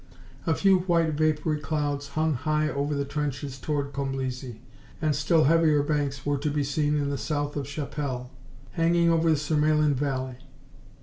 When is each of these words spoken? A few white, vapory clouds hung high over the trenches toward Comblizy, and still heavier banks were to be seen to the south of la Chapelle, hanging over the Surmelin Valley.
A 0.47 0.55
few 0.55 0.79
white, 0.79 1.13
vapory 1.13 1.59
clouds 1.59 2.07
hung 2.17 2.33
high 2.33 2.69
over 2.69 2.95
the 2.95 3.05
trenches 3.05 3.59
toward 3.59 3.93
Comblizy, 3.93 4.61
and 4.99 5.15
still 5.15 5.43
heavier 5.43 5.83
banks 5.83 6.25
were 6.25 6.39
to 6.39 6.49
be 6.49 6.63
seen 6.63 6.97
to 6.97 7.05
the 7.05 7.19
south 7.19 7.51
of 7.55 7.65
la 7.67 7.69
Chapelle, 7.69 8.31
hanging 8.71 9.11
over 9.11 9.29
the 9.29 9.37
Surmelin 9.37 9.93
Valley. 9.93 10.37